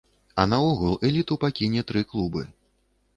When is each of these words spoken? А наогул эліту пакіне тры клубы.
А 0.43 0.43
наогул 0.53 0.95
эліту 1.09 1.37
пакіне 1.43 1.83
тры 1.91 2.01
клубы. 2.15 2.43